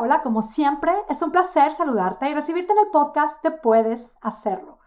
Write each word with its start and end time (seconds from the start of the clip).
hola, 0.00 0.22
como 0.22 0.40
siempre, 0.40 0.92
es 1.10 1.20
un 1.20 1.30
placer 1.30 1.74
saludarte 1.74 2.30
y 2.30 2.32
recibirte 2.32 2.72
en 2.72 2.78
el 2.78 2.90
podcast 2.90 3.42
Te 3.42 3.50
Puedes 3.50 4.16
Hacerlo. 4.22 4.78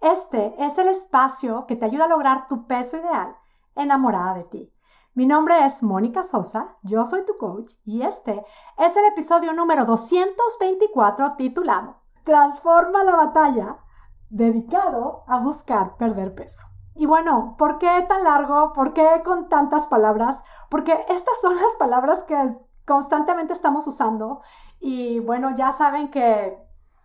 Este 0.00 0.54
es 0.64 0.78
el 0.78 0.88
espacio 0.88 1.66
que 1.66 1.76
te 1.76 1.84
ayuda 1.84 2.06
a 2.06 2.08
lograr 2.08 2.46
tu 2.46 2.66
peso 2.66 2.96
ideal 2.96 3.36
enamorada 3.76 4.32
de 4.32 4.44
ti. 4.44 4.72
Mi 5.12 5.26
nombre 5.26 5.66
es 5.66 5.82
Mónica 5.82 6.22
Sosa, 6.22 6.76
yo 6.82 7.04
soy 7.04 7.26
tu 7.26 7.34
coach 7.34 7.72
y 7.84 8.00
este 8.00 8.46
es 8.78 8.96
el 8.96 9.04
episodio 9.04 9.52
número 9.52 9.84
224 9.84 11.34
titulado 11.36 11.96
Transforma 12.22 13.04
la 13.04 13.16
batalla, 13.16 13.76
dedicado 14.30 15.24
a 15.28 15.36
buscar 15.36 15.98
perder 15.98 16.34
peso. 16.34 16.64
Y 16.94 17.04
bueno, 17.04 17.56
¿por 17.58 17.78
qué 17.78 18.06
tan 18.08 18.24
largo? 18.24 18.72
¿Por 18.72 18.94
qué 18.94 19.20
con 19.22 19.50
tantas 19.50 19.84
palabras? 19.84 20.42
Porque 20.70 20.92
estas 21.10 21.38
son 21.42 21.56
las 21.56 21.74
palabras 21.78 22.24
que 22.24 22.36
constantemente 22.86 23.52
estamos 23.52 23.86
usando 23.86 24.42
y 24.80 25.18
bueno, 25.20 25.54
ya 25.54 25.72
saben 25.72 26.10
que 26.10 26.58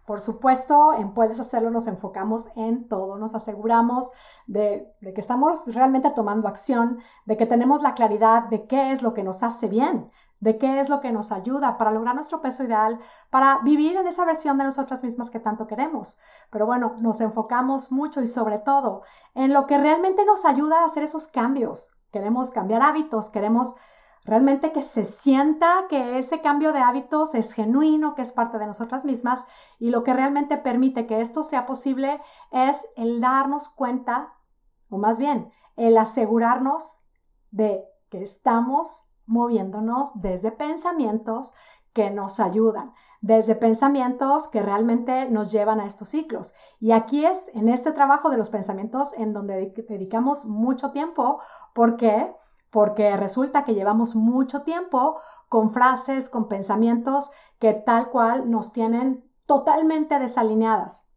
por 0.07 0.21
supuesto, 0.21 0.93
en 0.93 1.13
Puedes 1.13 1.41
Hacerlo 1.41 1.69
nos 1.69 1.85
enfocamos 1.85 2.51
en 2.55 2.87
todo, 2.87 3.17
nos 3.17 3.35
aseguramos 3.35 4.13
de, 4.45 4.89
de, 5.01 5.13
que 5.13 5.19
estamos 5.19 5.75
realmente 5.75 6.09
tomando 6.11 6.47
acción, 6.47 6.99
de 7.25 7.35
que 7.35 7.45
tenemos 7.45 7.81
la 7.81 7.93
claridad 7.93 8.43
de 8.43 8.63
qué 8.67 8.93
es 8.93 9.01
lo 9.01 9.13
que 9.13 9.21
nos 9.21 9.43
hace 9.43 9.67
bien, 9.67 10.09
de 10.39 10.57
qué 10.57 10.79
es 10.79 10.87
lo 10.87 11.01
que 11.01 11.11
nos 11.11 11.33
ayuda 11.33 11.77
para 11.77 11.91
lograr 11.91 12.15
nuestro 12.15 12.41
peso 12.41 12.63
ideal, 12.63 12.99
para 13.29 13.59
vivir 13.63 13.97
en 13.97 14.07
esa 14.07 14.23
versión 14.23 14.57
de 14.57 14.63
nosotras 14.63 15.03
mismas 15.03 15.29
que 15.29 15.41
tanto 15.41 15.67
queremos. 15.67 16.19
Pero 16.51 16.65
bueno, 16.65 16.95
nos 17.01 17.19
enfocamos 17.21 17.91
mucho 17.91 18.21
y 18.21 18.27
sobre 18.27 18.59
todo 18.59 19.01
en 19.33 19.51
lo 19.51 19.65
que 19.67 19.77
realmente 19.77 20.23
nos 20.23 20.45
ayuda 20.45 20.81
a 20.81 20.85
hacer 20.85 21.03
esos 21.03 21.27
cambios. 21.27 21.91
Queremos 22.11 22.51
cambiar 22.51 22.81
hábitos, 22.81 23.29
queremos 23.29 23.75
realmente 24.27 24.73
que 24.73 24.81
se 24.83 25.05
sienta 25.05 25.85
que 25.89 26.19
ese 26.19 26.41
cambio 26.41 26.73
de 26.73 26.79
hábitos 26.79 27.33
es 27.33 27.53
genuino, 27.53 28.13
que 28.13 28.21
es 28.21 28.33
parte 28.33 28.59
de 28.59 28.67
nosotras 28.67 29.05
mismas 29.05 29.45
y 29.79 29.89
lo 29.89 30.03
que 30.03 30.13
realmente 30.13 30.57
permite 30.57 31.07
que 31.07 31.21
esto 31.21 31.43
sea 31.43 31.65
posible 31.65 32.21
es 32.51 32.85
el 32.97 33.21
darnos 33.21 33.69
cuenta, 33.69 34.33
o 34.89 34.97
más 34.97 35.17
bien, 35.17 35.49
el 35.77 35.97
asegurarnos 35.97 36.99
de 37.51 37.85
que 38.09 38.21
estamos 38.21 39.09
moviéndonos 39.25 40.21
desde 40.21 40.51
pensamientos 40.51 41.53
que 41.93 42.11
nos 42.11 42.39
ayudan, 42.39 42.93
desde 43.21 43.55
pensamientos 43.55 44.49
que 44.49 44.61
realmente 44.61 45.29
nos 45.29 45.51
llevan 45.51 45.79
a 45.79 45.85
estos 45.85 46.09
ciclos. 46.09 46.53
Y 46.79 46.91
aquí 46.91 47.25
es 47.25 47.49
en 47.53 47.69
este 47.69 47.91
trabajo 47.91 48.29
de 48.29 48.37
los 48.37 48.49
pensamientos 48.49 49.13
en 49.17 49.33
donde 49.33 49.73
dedicamos 49.87 50.45
mucho 50.45 50.91
tiempo 50.91 51.39
porque 51.73 52.35
porque 52.69 53.15
resulta 53.17 53.63
que 53.63 53.73
llevamos 53.73 54.15
mucho 54.15 54.63
tiempo 54.63 55.19
con 55.49 55.71
frases, 55.71 56.29
con 56.29 56.47
pensamientos 56.47 57.31
que 57.59 57.73
tal 57.73 58.09
cual 58.09 58.49
nos 58.49 58.73
tienen 58.73 59.23
totalmente 59.45 60.19
desalineadas 60.19 61.07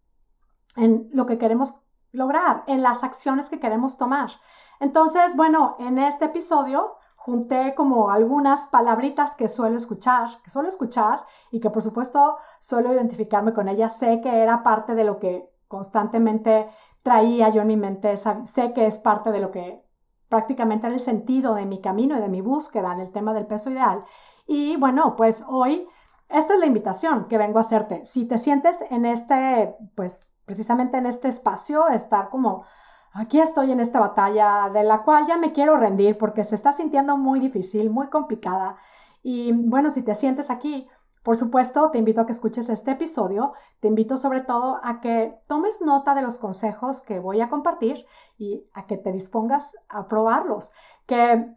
en 0.77 1.09
lo 1.13 1.27
que 1.27 1.39
queremos 1.39 1.81
lograr, 2.13 2.65
en 2.67 2.83
las 2.83 3.05
acciones 3.05 3.51
que 3.51 3.61
queremos 3.61 3.99
tomar. 3.99 4.31
Entonces, 4.79 5.37
bueno, 5.37 5.77
en 5.79 5.99
este 5.99 6.27
episodio 6.27 6.97
junté 7.17 7.75
como 7.75 8.11
algunas 8.11 8.67
palabritas 8.69 9.37
que 9.37 9.49
suelo 9.49 9.77
escuchar, 9.77 10.41
que 10.43 10.51
suelo 10.51 10.69
escuchar 10.69 11.25
y 11.51 11.61
que 11.61 11.69
por 11.69 11.83
supuesto 11.83 12.39
suelo 12.61 12.93
identificarme 12.93 13.53
con 13.53 13.69
ellas. 13.69 13.99
Sé 13.99 14.21
que 14.23 14.43
era 14.43 14.63
parte 14.63 14.95
de 14.95 15.05
lo 15.05 15.19
que 15.19 15.47
constantemente 15.69 16.69
traía 17.03 17.51
yo 17.51 17.63
en 17.63 17.69
mi 17.69 17.77
mente, 17.77 18.17
sé 18.17 18.73
que 18.75 18.87
es 18.87 18.99
parte 18.99 19.33
de 19.33 19.41
lo 19.41 19.51
que 19.51 19.85
prácticamente 20.31 20.87
en 20.87 20.95
el 20.95 21.01
sentido 21.01 21.55
de 21.55 21.67
mi 21.67 21.81
camino 21.81 22.17
y 22.17 22.23
de 22.23 22.31
mi 22.31 22.41
búsqueda 22.41 22.95
en 22.95 23.01
el 23.01 23.13
tema 23.13 23.35
del 23.35 23.47
peso 23.47 23.71
ideal. 23.71 24.03
Y 24.47 24.77
bueno, 24.77 25.17
pues 25.17 25.45
hoy 25.49 25.87
esta 26.31 26.55
es 26.55 26.61
la 26.61 26.67
invitación 26.67 27.27
que 27.27 27.37
vengo 27.37 27.59
a 27.59 27.63
hacerte. 27.63 28.07
Si 28.07 28.27
te 28.27 28.39
sientes 28.39 28.83
en 28.91 29.05
este, 29.05 29.75
pues 29.97 30.31
precisamente 30.47 30.97
en 30.97 31.07
este 31.07 31.29
espacio, 31.29 31.89
estar 31.89 32.31
como, 32.31 32.65
aquí 33.13 33.41
estoy 33.41 33.73
en 33.73 33.81
esta 33.81 33.99
batalla 33.99 34.71
de 34.73 34.85
la 34.85 35.03
cual 35.03 35.27
ya 35.27 35.37
me 35.37 35.53
quiero 35.53 35.77
rendir 35.77 36.17
porque 36.17 36.45
se 36.45 36.55
está 36.55 36.73
sintiendo 36.73 37.17
muy 37.17 37.41
difícil, 37.41 37.91
muy 37.91 38.09
complicada. 38.09 38.77
Y 39.25 39.53
bueno, 39.53 39.91
si 39.91 40.03
te 40.03 40.15
sientes 40.15 40.49
aquí, 40.49 40.89
por 41.23 41.37
supuesto, 41.37 41.91
te 41.91 41.99
invito 41.99 42.23
a 42.23 42.27
que 42.27 42.33
escuches 42.33 42.69
este 42.71 42.93
episodio, 42.93 43.53
te 43.81 43.89
invito 43.89 44.17
sobre 44.17 44.41
todo 44.41 44.81
a 44.83 45.01
que 45.01 45.39
tomes 45.49 45.83
nota 45.83 46.15
de 46.15 46.23
los 46.23 46.39
consejos 46.39 47.03
que 47.03 47.21
voy 47.21 47.43
a 47.43 47.51
compartir 47.51 48.07
y 48.39 48.67
a 48.73 48.87
que 48.87 48.97
te 48.97 49.13
dispongas 49.13 49.77
a 49.91 50.09
probarlos, 50.09 50.73
que 51.07 51.55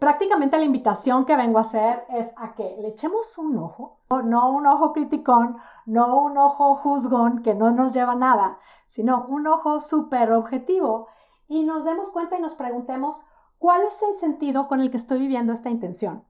prácticamente 0.00 0.58
la 0.58 0.64
invitación 0.64 1.24
que 1.24 1.36
vengo 1.36 1.58
a 1.58 1.62
hacer 1.62 2.04
es 2.10 2.34
a 2.36 2.54
que 2.54 2.76
le 2.80 2.88
echemos 2.88 3.38
un 3.38 3.58
ojo, 3.58 4.00
no 4.24 4.50
un 4.50 4.66
ojo 4.66 4.92
criticón, 4.92 5.56
no 5.86 6.20
un 6.22 6.36
ojo 6.36 6.74
juzgón 6.74 7.42
que 7.42 7.54
no 7.54 7.70
nos 7.70 7.92
lleva 7.92 8.12
a 8.12 8.16
nada, 8.16 8.58
sino 8.88 9.24
un 9.28 9.46
ojo 9.46 9.80
súper 9.80 10.32
objetivo 10.32 11.06
y 11.46 11.62
nos 11.62 11.84
demos 11.84 12.10
cuenta 12.10 12.38
y 12.38 12.40
nos 12.40 12.54
preguntemos 12.54 13.26
cuál 13.58 13.82
es 13.82 14.02
el 14.02 14.14
sentido 14.14 14.66
con 14.66 14.80
el 14.80 14.90
que 14.90 14.96
estoy 14.96 15.18
viviendo 15.18 15.52
esta 15.52 15.70
intención. 15.70 16.24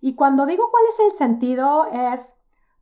Y 0.00 0.14
cuando 0.14 0.46
digo 0.46 0.70
cuál 0.70 0.84
es 0.88 1.00
el 1.00 1.12
sentido 1.12 1.86
es 1.86 2.36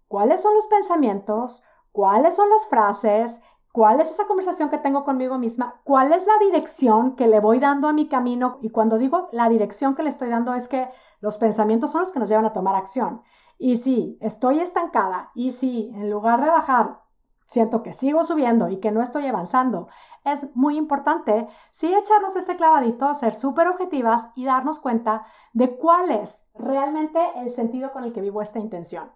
cuáles 0.07 0.41
son 0.41 0.55
los 0.55 0.67
pensamientos, 0.67 1.65
cuáles 1.93 2.35
son 2.37 2.49
las 2.49 2.67
frases, 2.69 3.41
cuál 3.73 4.01
es 4.01 4.11
esa 4.11 4.27
conversación 4.27 4.71
que 4.71 4.79
tengo 4.79 5.05
conmigo 5.05 5.39
misma, 5.39 5.81
cuál 5.85 6.13
es 6.13 6.27
la 6.27 6.39
dirección 6.39 7.17
que 7.17 7.29
le 7.29 7.41
voy 7.41 7.59
dando 7.59 7.89
a 7.89 7.93
mi 7.93 8.09
camino. 8.09 8.59
Y 8.63 8.71
cuando 8.71 8.99
digo 8.99 9.29
la 9.33 9.49
dirección 9.49 9.95
que 9.95 10.03
le 10.03 10.11
estoy 10.11 10.31
dando 10.31 10.55
es 10.55 10.69
que 10.69 10.89
los 11.21 11.39
pensamientos 11.39 11.91
son 11.91 12.03
los 12.03 12.13
que 12.13 12.21
nos 12.21 12.29
llevan 12.29 12.47
a 12.47 12.53
tomar 12.53 12.77
acción. 12.77 13.23
Y 13.59 13.77
si 13.77 14.17
estoy 14.21 14.61
estancada 14.61 15.31
y 15.35 15.51
si 15.53 15.91
en 15.95 16.11
lugar 16.11 16.43
de 16.43 16.51
bajar 16.51 17.01
siento 17.49 17.83
que 17.83 17.95
sigo 17.95 18.25
subiendo 18.25 18.69
y 18.69 18.79
que 18.79 18.93
no 18.93 19.03
estoy 19.03 19.27
avanzando, 19.27 19.89
es 20.25 20.55
muy 20.55 20.77
importante 20.77 21.49
sí 21.71 21.93
echarnos 21.93 22.37
este 22.37 22.57
clavadito, 22.57 23.15
ser 23.15 23.35
súper 23.35 23.69
objetivas 23.69 24.29
y 24.37 24.45
darnos 24.45 24.79
cuenta 24.79 25.25
de 25.55 25.75
cuál 25.77 26.11
es 26.11 26.47
realmente 26.55 27.19
el 27.37 27.49
sentido 27.51 27.91
con 27.91 28.05
el 28.05 28.13
que 28.13 28.21
vivo 28.21 28.43
esta 28.43 28.59
intención. 28.59 29.11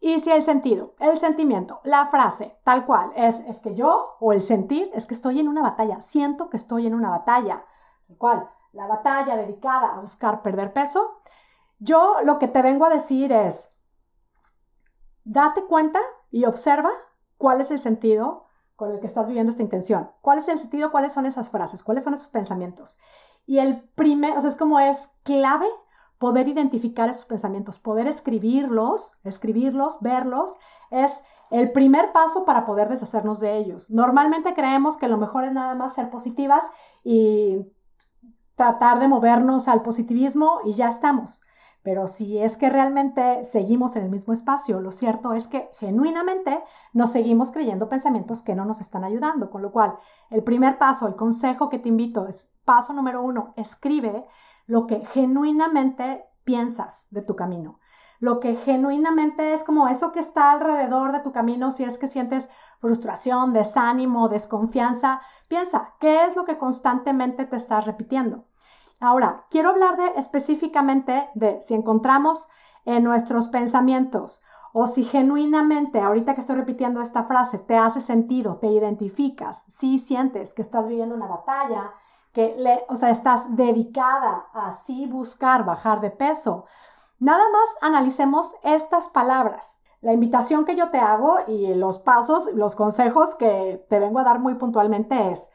Y 0.00 0.20
si 0.20 0.30
el 0.30 0.42
sentido, 0.42 0.94
el 1.00 1.18
sentimiento, 1.18 1.80
la 1.82 2.06
frase, 2.06 2.56
tal 2.62 2.86
cual, 2.86 3.12
es, 3.16 3.40
es 3.40 3.60
que 3.60 3.74
yo, 3.74 4.16
o 4.20 4.32
el 4.32 4.42
sentir, 4.42 4.88
es 4.94 5.06
que 5.06 5.14
estoy 5.14 5.40
en 5.40 5.48
una 5.48 5.62
batalla, 5.62 6.00
siento 6.00 6.50
que 6.50 6.56
estoy 6.56 6.86
en 6.86 6.94
una 6.94 7.10
batalla, 7.10 7.64
tal 8.06 8.16
cual, 8.16 8.50
la 8.72 8.86
batalla 8.86 9.36
dedicada 9.36 9.94
a 9.94 10.00
buscar 10.00 10.42
perder 10.42 10.72
peso, 10.72 11.16
yo 11.80 12.18
lo 12.22 12.38
que 12.38 12.46
te 12.46 12.62
vengo 12.62 12.84
a 12.84 12.90
decir 12.90 13.32
es, 13.32 13.76
date 15.24 15.64
cuenta 15.64 15.98
y 16.30 16.44
observa 16.44 16.90
cuál 17.42 17.60
es 17.60 17.72
el 17.72 17.80
sentido 17.80 18.44
con 18.76 18.92
el 18.92 19.00
que 19.00 19.08
estás 19.08 19.26
viviendo 19.26 19.50
esta 19.50 19.64
intención. 19.64 20.12
¿Cuál 20.20 20.38
es 20.38 20.46
el 20.46 20.60
sentido? 20.60 20.92
¿Cuáles 20.92 21.10
son 21.10 21.26
esas 21.26 21.50
frases? 21.50 21.82
¿Cuáles 21.82 22.04
son 22.04 22.14
esos 22.14 22.28
pensamientos? 22.28 23.00
Y 23.46 23.58
el 23.58 23.82
primer, 23.96 24.38
o 24.38 24.40
sea, 24.40 24.48
es 24.48 24.54
como 24.54 24.78
es 24.78 25.10
clave 25.24 25.66
poder 26.18 26.46
identificar 26.46 27.08
esos 27.08 27.24
pensamientos, 27.24 27.80
poder 27.80 28.06
escribirlos, 28.06 29.18
escribirlos, 29.24 30.00
verlos, 30.02 30.56
es 30.92 31.24
el 31.50 31.72
primer 31.72 32.12
paso 32.12 32.44
para 32.44 32.64
poder 32.64 32.88
deshacernos 32.88 33.40
de 33.40 33.56
ellos. 33.56 33.90
Normalmente 33.90 34.54
creemos 34.54 34.96
que 34.96 35.08
lo 35.08 35.18
mejor 35.18 35.42
es 35.42 35.52
nada 35.52 35.74
más 35.74 35.94
ser 35.94 36.10
positivas 36.10 36.70
y 37.02 37.66
tratar 38.54 39.00
de 39.00 39.08
movernos 39.08 39.66
al 39.66 39.82
positivismo 39.82 40.60
y 40.64 40.74
ya 40.74 40.88
estamos. 40.88 41.42
Pero 41.82 42.06
si 42.06 42.38
es 42.38 42.56
que 42.56 42.70
realmente 42.70 43.44
seguimos 43.44 43.96
en 43.96 44.04
el 44.04 44.10
mismo 44.10 44.32
espacio, 44.32 44.80
lo 44.80 44.92
cierto 44.92 45.32
es 45.32 45.48
que 45.48 45.70
genuinamente 45.78 46.62
nos 46.92 47.10
seguimos 47.10 47.50
creyendo 47.50 47.88
pensamientos 47.88 48.42
que 48.42 48.54
no 48.54 48.64
nos 48.64 48.80
están 48.80 49.02
ayudando. 49.02 49.50
Con 49.50 49.62
lo 49.62 49.72
cual, 49.72 49.96
el 50.30 50.44
primer 50.44 50.78
paso, 50.78 51.08
el 51.08 51.16
consejo 51.16 51.68
que 51.68 51.80
te 51.80 51.88
invito 51.88 52.28
es, 52.28 52.52
paso 52.64 52.92
número 52.92 53.22
uno, 53.22 53.52
escribe 53.56 54.24
lo 54.66 54.86
que 54.86 55.04
genuinamente 55.06 56.24
piensas 56.44 57.08
de 57.10 57.22
tu 57.22 57.34
camino. 57.34 57.80
Lo 58.20 58.38
que 58.38 58.54
genuinamente 58.54 59.52
es 59.52 59.64
como 59.64 59.88
eso 59.88 60.12
que 60.12 60.20
está 60.20 60.52
alrededor 60.52 61.10
de 61.10 61.18
tu 61.18 61.32
camino, 61.32 61.72
si 61.72 61.82
es 61.82 61.98
que 61.98 62.06
sientes 62.06 62.50
frustración, 62.78 63.52
desánimo, 63.52 64.28
desconfianza, 64.28 65.20
piensa, 65.48 65.94
¿qué 65.98 66.24
es 66.24 66.36
lo 66.36 66.44
que 66.44 66.56
constantemente 66.56 67.46
te 67.46 67.56
estás 67.56 67.84
repitiendo? 67.84 68.44
Ahora, 69.02 69.46
quiero 69.50 69.70
hablar 69.70 69.98
específicamente 70.14 71.28
de 71.34 71.60
si 71.60 71.74
encontramos 71.74 72.48
en 72.84 73.02
nuestros 73.02 73.48
pensamientos 73.48 74.44
o 74.72 74.86
si 74.86 75.02
genuinamente, 75.02 76.00
ahorita 76.00 76.36
que 76.36 76.40
estoy 76.40 76.54
repitiendo 76.54 77.00
esta 77.00 77.24
frase, 77.24 77.58
te 77.58 77.76
hace 77.76 78.00
sentido, 78.00 78.58
te 78.58 78.68
identificas, 78.68 79.64
si 79.66 79.98
sientes 79.98 80.54
que 80.54 80.62
estás 80.62 80.88
viviendo 80.88 81.16
una 81.16 81.26
batalla, 81.26 81.90
que 82.32 82.54
le, 82.56 82.84
o 82.88 82.94
sea, 82.94 83.10
estás 83.10 83.56
dedicada 83.56 84.46
a 84.54 84.68
así 84.68 85.06
buscar 85.06 85.64
bajar 85.64 86.00
de 86.00 86.12
peso. 86.12 86.66
Nada 87.18 87.42
más 87.52 87.76
analicemos 87.80 88.54
estas 88.62 89.08
palabras. 89.08 89.82
La 90.00 90.12
invitación 90.12 90.64
que 90.64 90.76
yo 90.76 90.90
te 90.90 91.00
hago 91.00 91.38
y 91.48 91.74
los 91.74 91.98
pasos, 91.98 92.54
los 92.54 92.76
consejos 92.76 93.34
que 93.34 93.84
te 93.90 93.98
vengo 93.98 94.20
a 94.20 94.24
dar 94.24 94.38
muy 94.38 94.54
puntualmente 94.54 95.32
es, 95.32 95.50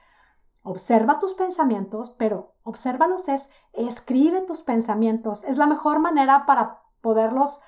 Observa 0.70 1.18
tus 1.22 1.34
pensamientos, 1.34 2.10
pero 2.10 2.52
obsérvalos 2.64 3.30
es, 3.30 3.52
escribe 3.72 4.42
tus 4.42 4.60
pensamientos. 4.60 5.46
Es 5.46 5.58
la 5.58 5.66
mejor 5.66 6.00
manera 6.00 6.46
para 6.46 6.82
poderlos 7.00 7.62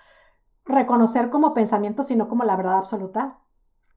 reconocer 0.65 1.29
como 1.29 1.53
pensamiento, 1.53 2.03
sino 2.03 2.27
como 2.27 2.43
la 2.43 2.57
verdad 2.57 2.77
absoluta. 2.77 3.39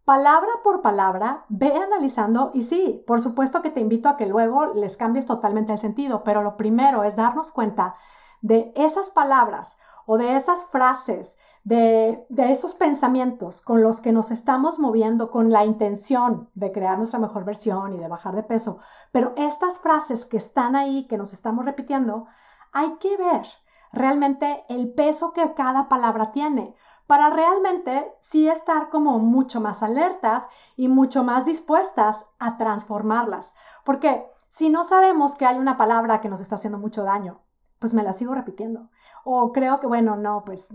Palabra 0.05 0.51
por 0.63 0.83
palabra, 0.83 1.47
ve 1.49 1.75
analizando 1.75 2.53
y 2.55 2.63
sí, 2.63 3.03
por 3.05 3.21
supuesto 3.21 3.61
que 3.61 3.71
te 3.71 3.81
invito 3.81 4.09
a 4.09 4.17
que 4.17 4.27
luego 4.27 4.67
les 4.67 4.97
cambies 4.97 5.27
totalmente 5.27 5.73
el 5.73 5.79
sentido, 5.79 6.23
pero 6.23 6.45
lo 6.45 6.57
primero 6.57 7.03
es 7.03 7.17
darnos 7.17 7.51
cuenta 7.51 7.97
de 8.41 8.73
esas 8.77 9.11
palabras 9.11 9.79
o 10.07 10.17
de 10.17 10.37
esas 10.37 10.67
frases, 10.67 11.39
de, 11.65 12.27
esos 12.37 12.75
pensamientos 12.75 13.61
con 13.63 13.83
los 13.83 14.01
que 14.01 14.13
nos 14.13 14.31
estamos 14.31 14.79
moviendo 14.79 15.31
con 15.31 15.51
la 15.51 15.65
intención 15.65 16.51
de 16.55 16.73
crear 16.73 16.99
nuestra 16.99 17.21
mejor 17.21 17.45
versión 17.45 17.95
y 17.95 17.99
de 17.99 18.09
bajar 18.09 18.35
de 18.35 18.43
peso. 18.43 18.79
Pero 19.13 19.33
estas 19.37 19.79
frases 19.79 20.27
que 20.27 20.37
están 20.37 20.75
ahí, 20.75 21.07
que 21.07 21.19
nos 21.19 21.33
estamos 21.33 21.65
repitiendo, 21.65 22.27
hay 22.73 22.97
que 22.97 23.17
ver 23.17 23.47
realmente 23.93 24.65
el 24.69 24.93
peso 24.93 25.33
que 25.33 25.55
cada 25.55 25.89
palabra 25.89 26.33
tiene 26.33 26.75
para 27.07 27.31
realmente 27.31 28.15
sí 28.21 28.49
estar 28.49 28.89
como 28.89 29.19
mucho 29.19 29.61
más 29.61 29.83
alertas 29.83 30.49
y 30.77 30.89
mucho 30.89 31.25
más 31.25 31.45
dispuestas 31.45 32.27
a 32.39 32.57
transformarlas. 32.57 33.55
Porque 33.85 34.27
si 34.49 34.71
no 34.71 34.83
sabemos 34.83 35.35
que 35.35 35.47
hay 35.47 35.59
una 35.59 35.77
palabra 35.77 36.21
que 36.21 36.29
nos 36.29 36.41
está 36.41 36.55
haciendo 36.55 36.79
mucho 36.79 37.05
daño, 37.05 37.41
pues 37.79 37.95
me 37.95 38.03
la 38.03 38.13
sigo 38.13 38.35
repitiendo. 38.35 38.89
O 39.25 39.53
creo 39.53 39.81
que, 39.81 39.87
bueno, 39.87 40.17
no, 40.17 40.45
pues 40.45 40.69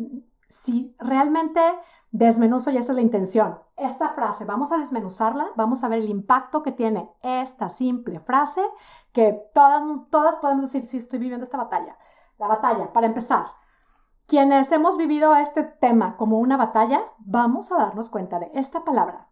si 0.49 0.95
realmente 0.99 1.61
desmenuzo 2.11 2.71
y 2.71 2.77
esa 2.77 2.91
es 2.91 2.95
la 2.95 3.01
intención, 3.01 3.59
esta 3.75 4.09
frase, 4.09 4.45
vamos 4.45 4.71
a 4.71 4.77
desmenuzarla, 4.77 5.49
vamos 5.55 5.83
a 5.83 5.87
ver 5.87 5.99
el 5.99 6.09
impacto 6.09 6.63
que 6.63 6.71
tiene 6.71 7.11
esta 7.21 7.69
simple 7.69 8.19
frase 8.19 8.61
que 9.11 9.39
todas, 9.53 9.83
todas 10.09 10.37
podemos 10.37 10.63
decir, 10.63 10.83
sí, 10.83 10.97
estoy 10.97 11.19
viviendo 11.19 11.43
esta 11.43 11.57
batalla. 11.57 11.97
La 12.39 12.47
batalla, 12.47 12.91
para 12.91 13.07
empezar, 13.07 13.47
quienes 14.27 14.71
hemos 14.71 14.97
vivido 14.97 15.35
este 15.35 15.63
tema 15.63 16.17
como 16.17 16.39
una 16.39 16.57
batalla, 16.57 17.01
vamos 17.19 17.71
a 17.71 17.77
darnos 17.77 18.09
cuenta 18.09 18.39
de 18.39 18.49
esta 18.53 18.83
palabra, 18.83 19.29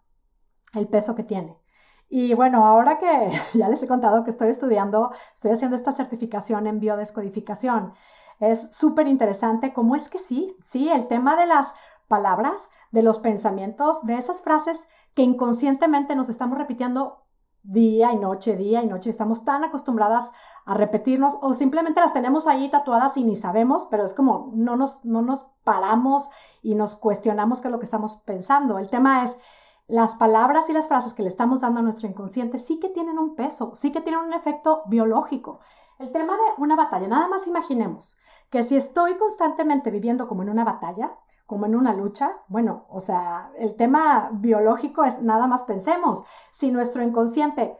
el 0.74 0.88
peso 0.88 1.16
que 1.16 1.24
tiene. 1.24 1.60
Y 2.08 2.34
bueno, 2.34 2.66
ahora 2.66 2.98
que 2.98 3.32
ya 3.54 3.68
les 3.68 3.82
he 3.84 3.88
contado 3.88 4.24
que 4.24 4.30
estoy 4.30 4.50
estudiando, 4.50 5.12
estoy 5.34 5.52
haciendo 5.52 5.76
esta 5.76 5.92
certificación 5.92 6.68
en 6.68 6.80
biodescodificación, 6.80 7.94
es 8.40 8.76
súper 8.76 9.08
interesante 9.08 9.74
cómo 9.74 9.96
es 9.96 10.10
que 10.10 10.20
sí, 10.20 10.56
sí, 10.60 10.90
el 10.90 11.08
tema 11.08 11.36
de 11.36 11.46
las 11.46 11.76
palabras, 12.08 12.70
de 12.92 13.04
los 13.04 13.20
pensamientos, 13.20 14.06
de 14.06 14.16
esas 14.16 14.42
frases 14.42 14.88
que 15.14 15.24
inconscientemente 15.24 16.16
nos 16.16 16.30
estamos 16.30 16.58
repitiendo 16.58 17.26
día 17.64 18.12
y 18.14 18.18
noche, 18.18 18.56
día 18.56 18.84
y 18.84 18.88
noche. 18.88 19.10
Estamos 19.10 19.44
tan 19.44 19.64
acostumbradas 19.64 20.32
a 20.66 20.76
repetirnos 20.76 21.38
o 21.42 21.54
simplemente 21.54 22.00
las 22.00 22.14
tenemos 22.14 22.48
ahí 22.48 22.70
tatuadas 22.70 23.18
y 23.18 23.24
ni 23.24 23.36
sabemos, 23.36 23.88
pero 23.90 24.04
es 24.04 24.14
como 24.14 24.52
no 24.54 24.76
nos, 24.76 25.04
no 25.04 25.22
nos 25.22 25.48
paramos 25.64 26.30
y 26.62 26.76
nos 26.76 26.96
cuestionamos 26.96 27.62
qué 27.62 27.70
es 27.70 27.72
lo 27.72 27.80
que 27.80 27.86
estamos 27.86 28.18
pensando. 28.26 28.78
El 28.78 28.90
tema 28.90 29.24
es 29.24 29.40
las 29.88 30.16
palabras 30.16 30.70
y 30.70 30.74
las 30.74 30.88
frases 30.88 31.14
que 31.14 31.24
le 31.24 31.28
estamos 31.28 31.62
dando 31.62 31.80
a 31.80 31.84
nuestro 31.84 32.08
inconsciente 32.08 32.60
sí 32.60 32.80
que 32.80 32.90
tienen 32.90 33.18
un 33.18 33.36
peso, 33.36 33.74
sí 33.76 33.92
que 33.92 34.02
tienen 34.02 34.22
un 34.22 34.34
efecto 34.34 34.84
biológico. 34.88 35.60
El 35.98 36.12
tema 36.12 36.34
de 36.34 36.62
una 36.62 36.76
batalla, 36.76 37.08
nada 37.08 37.28
más 37.28 37.48
imaginemos 37.48 38.18
que 38.56 38.63
si 38.63 38.78
estoy 38.78 39.16
constantemente 39.16 39.92
viviendo 39.92 40.30
como 40.30 40.42
en 40.42 40.50
una 40.50 40.63
batalla, 40.63 41.18
como 41.46 41.66
en 41.66 41.75
una 41.75 41.94
lucha, 41.94 42.31
bueno, 42.48 42.86
o 42.88 43.02
sea, 43.02 43.52
el 43.57 43.75
tema 43.75 44.30
biológico 44.31 45.04
es 45.04 45.22
nada 45.22 45.46
más 45.46 45.66
pensemos, 45.66 46.24
si 46.52 46.72
nuestro 46.72 47.04
inconsciente, 47.04 47.78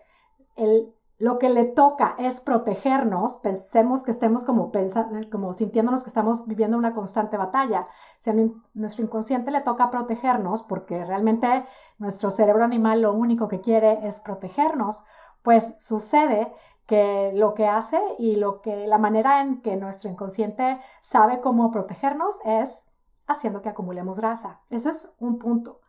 el, 0.58 0.94
lo 1.18 1.40
que 1.40 1.48
le 1.48 1.64
toca 1.64 2.16
es 2.20 2.42
protegernos, 2.42 3.38
pensemos 3.38 4.04
que 4.04 4.12
estemos 4.12 4.44
como, 4.44 4.70
como 5.32 5.54
sintiéndonos 5.54 6.04
que 6.04 6.10
estamos 6.10 6.46
viviendo 6.46 6.78
una 6.78 6.94
constante 6.94 7.38
batalla. 7.38 7.88
Si 8.20 8.30
a 8.30 8.36
nuestro 8.74 9.06
inconsciente 9.06 9.52
le 9.52 9.62
toca 9.62 9.90
protegernos, 9.90 10.64
porque 10.64 11.06
realmente 11.06 11.64
nuestro 12.00 12.32
cerebro 12.32 12.66
animal 12.66 13.02
lo 13.02 13.14
único 13.14 13.48
que 13.48 13.62
quiere 13.62 14.06
es 14.06 14.20
protegernos, 14.20 15.06
pues 15.42 15.76
sucede 15.80 16.52
que 16.86 17.32
lo 17.34 17.54
que 17.54 17.68
hace 17.68 18.02
y 18.20 18.36
lo 18.36 18.62
que 18.62 18.88
la 18.88 18.98
manera 18.98 19.42
en 19.42 19.62
que 19.62 19.76
nuestro 19.76 20.10
inconsciente 20.10 20.80
sabe 21.02 21.42
cómo 21.42 21.72
protegernos 21.72 22.40
es 22.46 22.86
haciendo 23.28 23.62
que 23.62 23.70
acumulemos 23.70 24.20
grasa. 24.20 24.62
Eso 24.70 24.90
es 24.90 25.16
un 25.20 25.40
punto. 25.40 25.80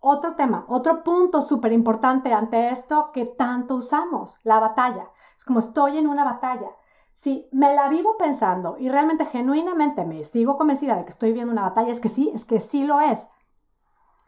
Otro 0.00 0.34
tema, 0.34 0.64
otro 0.68 1.04
punto 1.04 1.42
súper 1.42 1.72
importante 1.72 2.32
ante 2.32 2.70
esto 2.70 3.12
que 3.12 3.24
tanto 3.24 3.76
usamos, 3.76 4.40
la 4.44 4.58
batalla. 4.58 5.10
Es 5.36 5.44
como 5.44 5.60
estoy 5.60 5.98
en 5.98 6.08
una 6.08 6.24
batalla. 6.24 6.70
Si 7.14 7.48
me 7.52 7.74
la 7.74 7.88
vivo 7.88 8.16
pensando 8.16 8.76
y 8.78 8.88
realmente 8.88 9.26
genuinamente 9.26 10.04
me 10.04 10.24
sigo 10.24 10.56
convencida 10.56 10.96
de 10.96 11.04
que 11.04 11.10
estoy 11.10 11.32
viendo 11.32 11.52
una 11.52 11.62
batalla, 11.62 11.92
es 11.92 12.00
que 12.00 12.08
sí, 12.08 12.32
es 12.34 12.44
que 12.44 12.58
sí 12.58 12.84
lo 12.84 13.00
es. 13.00 13.28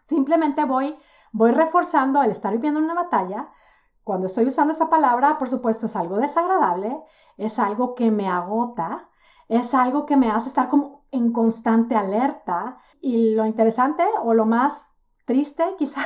Simplemente 0.07 0.65
voy, 0.65 0.97
voy 1.33 1.51
reforzando 1.51 2.23
el 2.23 2.31
estar 2.31 2.53
viviendo 2.53 2.79
una 2.79 2.95
batalla. 2.95 3.49
Cuando 4.05 4.27
estoy 4.27 4.47
usando 4.47 4.73
esa 4.73 4.91
palabra, 4.91 5.39
por 5.39 5.49
supuesto, 5.49 5.87
es 5.87 5.97
algo 5.97 6.17
desagradable, 6.17 7.03
es 7.39 7.59
algo 7.59 7.95
que 7.95 8.11
me 8.11 8.29
agota, 8.29 9.09
es 9.49 9.75
algo 9.75 10.05
que 10.05 10.17
me 10.17 10.31
hace 10.31 10.49
estar 10.49 10.69
como 10.69 11.07
en 11.11 11.33
constante 11.33 11.97
alerta. 11.97 12.79
Y 13.01 13.35
lo 13.35 13.47
interesante 13.47 14.05
o 14.23 14.35
lo 14.35 14.45
más 14.45 14.99
triste 15.25 15.65
quizá 15.79 16.03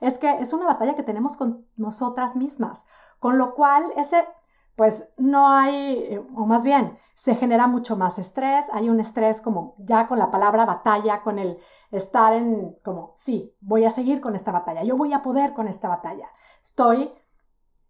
es 0.00 0.18
que 0.18 0.30
es 0.38 0.52
una 0.52 0.66
batalla 0.66 0.94
que 0.94 1.02
tenemos 1.02 1.36
con 1.36 1.66
nosotras 1.76 2.36
mismas, 2.36 2.86
con 3.18 3.38
lo 3.38 3.54
cual 3.54 3.84
ese, 3.96 4.26
pues 4.74 5.12
no 5.18 5.50
hay, 5.50 6.18
o 6.34 6.46
más 6.46 6.64
bien, 6.64 6.98
se 7.14 7.34
genera 7.34 7.66
mucho 7.66 7.96
más 7.96 8.18
estrés, 8.18 8.68
hay 8.74 8.90
un 8.90 9.00
estrés 9.00 9.40
como 9.40 9.74
ya 9.78 10.06
con 10.06 10.18
la 10.18 10.30
palabra 10.30 10.66
batalla, 10.66 11.22
con 11.22 11.38
el 11.38 11.58
estar 11.90 12.34
en 12.34 12.78
como, 12.84 13.14
sí, 13.16 13.56
voy 13.60 13.86
a 13.86 13.90
seguir 13.90 14.20
con 14.20 14.34
esta 14.34 14.52
batalla, 14.52 14.84
yo 14.84 14.98
voy 14.98 15.14
a 15.14 15.22
poder 15.22 15.54
con 15.54 15.66
esta 15.66 15.88
batalla. 15.88 16.28
Estoy 16.62 17.10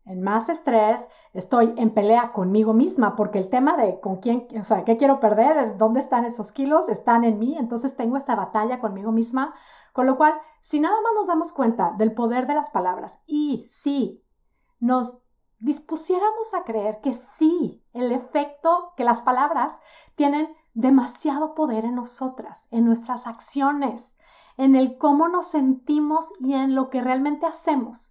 en 0.07 0.23
más 0.23 0.49
estrés, 0.49 1.09
estoy 1.33 1.75
en 1.77 1.93
pelea 1.93 2.33
conmigo 2.33 2.73
misma, 2.73 3.17
porque 3.17 3.39
el 3.39 3.51
tema 3.51 3.77
de 3.77 4.01
con 4.01 4.19
quién, 4.19 4.47
o 4.59 4.65
sea, 4.65 4.85
qué 4.85 4.97
quiero 4.97 5.21
perder, 5.21 5.77
dónde 5.77 6.01
están 6.01 6.25
esos 6.25 6.53
kilos, 6.53 6.89
están 6.89 7.25
en 7.25 7.39
mí, 7.39 7.57
entonces 7.59 7.97
tengo 7.97 8.17
esta 8.17 8.37
batalla 8.37 8.81
conmigo 8.81 9.13
misma, 9.13 9.55
con 9.93 10.07
lo 10.07 10.17
cual, 10.17 10.35
si 10.63 10.81
nada 10.81 10.97
más 11.03 11.13
nos 11.15 11.27
damos 11.27 11.53
cuenta 11.53 11.93
del 11.99 12.15
poder 12.15 12.47
de 12.47 12.55
las 12.55 12.71
palabras 12.71 13.19
y 13.27 13.67
si 13.69 14.25
nos 14.79 15.25
dispusiéramos 15.59 16.55
a 16.55 16.65
creer 16.65 17.01
que 17.01 17.15
sí, 17.15 17.85
el 17.93 18.13
efecto 18.13 18.93
que 18.97 19.05
las 19.05 19.23
palabras 19.23 19.79
tienen 20.15 20.55
demasiado 20.75 21.55
poder 21.55 21.85
en 21.85 21.95
nosotras, 21.95 22.69
en 22.71 22.85
nuestras 22.85 23.27
acciones, 23.27 24.19
en 24.57 24.77
el 24.77 24.99
cómo 24.99 25.29
nos 25.29 25.49
sentimos 25.49 26.31
y 26.39 26.55
en 26.55 26.75
lo 26.75 26.91
que 26.91 27.01
realmente 27.01 27.47
hacemos, 27.47 28.11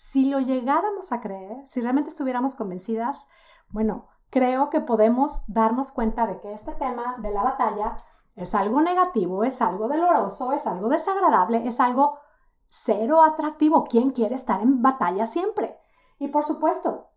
si 0.00 0.24
lo 0.24 0.40
llegáramos 0.40 1.12
a 1.12 1.20
creer, 1.20 1.58
si 1.66 1.82
realmente 1.82 2.08
estuviéramos 2.08 2.54
convencidas, 2.54 3.28
bueno, 3.68 4.08
creo 4.30 4.70
que 4.70 4.80
podemos 4.80 5.44
darnos 5.46 5.92
cuenta 5.92 6.26
de 6.26 6.40
que 6.40 6.54
este 6.54 6.72
tema 6.72 7.16
de 7.18 7.30
la 7.30 7.42
batalla 7.42 7.98
es 8.34 8.54
algo 8.54 8.80
negativo, 8.80 9.44
es 9.44 9.60
algo 9.60 9.88
doloroso, 9.88 10.52
es 10.52 10.66
algo 10.66 10.88
desagradable, 10.88 11.68
es 11.68 11.80
algo 11.80 12.18
cero 12.66 13.22
atractivo. 13.22 13.84
¿Quién 13.84 14.08
quiere 14.08 14.36
estar 14.36 14.62
en 14.62 14.80
batalla 14.80 15.26
siempre? 15.26 15.78
Y 16.18 16.28
por 16.28 16.44
supuesto, 16.44 17.10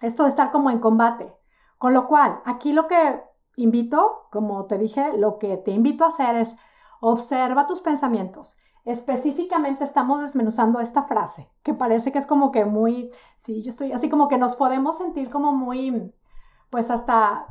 esto 0.00 0.22
de 0.22 0.30
estar 0.30 0.50
como 0.50 0.70
en 0.70 0.78
combate. 0.78 1.36
Con 1.76 1.92
lo 1.92 2.06
cual, 2.06 2.40
aquí 2.46 2.72
lo 2.72 2.88
que 2.88 3.22
invito, 3.56 4.28
como 4.32 4.64
te 4.64 4.78
dije, 4.78 5.14
lo 5.18 5.38
que 5.38 5.58
te 5.58 5.72
invito 5.72 6.04
a 6.04 6.08
hacer 6.08 6.36
es 6.36 6.56
observa 7.00 7.66
tus 7.66 7.82
pensamientos 7.82 8.56
específicamente 8.84 9.84
estamos 9.84 10.20
desmenuzando 10.20 10.80
esta 10.80 11.02
frase, 11.02 11.50
que 11.62 11.74
parece 11.74 12.12
que 12.12 12.18
es 12.18 12.26
como 12.26 12.52
que 12.52 12.64
muy, 12.64 13.10
sí, 13.36 13.62
yo 13.62 13.70
estoy 13.70 13.92
así 13.92 14.08
como 14.08 14.28
que 14.28 14.38
nos 14.38 14.56
podemos 14.56 14.98
sentir 14.98 15.30
como 15.30 15.52
muy, 15.52 16.14
pues 16.70 16.90
hasta 16.90 17.46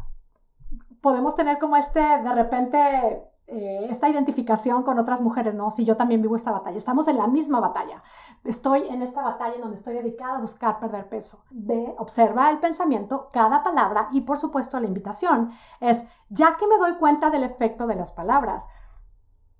podemos 1.01 1.35
tener 1.35 1.59
como 1.59 1.75
este, 1.75 1.99
de 1.99 2.33
repente, 2.33 3.29
eh, 3.45 3.87
esta 3.89 4.07
identificación 4.07 4.83
con 4.83 4.97
otras 4.99 5.21
mujeres, 5.21 5.53
¿no? 5.53 5.69
Si 5.69 5.83
yo 5.83 5.97
también 5.97 6.21
vivo 6.21 6.35
esta 6.37 6.53
batalla, 6.53 6.77
estamos 6.77 7.09
en 7.09 7.17
la 7.17 7.27
misma 7.27 7.59
batalla. 7.59 8.01
Estoy 8.45 8.87
en 8.87 9.01
esta 9.01 9.21
batalla 9.21 9.55
en 9.55 9.61
donde 9.61 9.75
estoy 9.75 9.95
dedicada 9.95 10.37
a 10.37 10.39
buscar 10.39 10.79
perder 10.79 11.09
peso. 11.09 11.43
Ve, 11.51 11.93
observa 11.97 12.49
el 12.49 12.59
pensamiento, 12.59 13.27
cada 13.33 13.61
palabra 13.61 14.07
y 14.13 14.21
por 14.21 14.37
supuesto 14.37 14.79
la 14.79 14.87
invitación 14.87 15.51
es, 15.81 16.05
ya 16.29 16.55
que 16.55 16.67
me 16.67 16.77
doy 16.77 16.93
cuenta 16.93 17.29
del 17.29 17.43
efecto 17.43 17.85
de 17.85 17.95
las 17.95 18.13
palabras, 18.13 18.69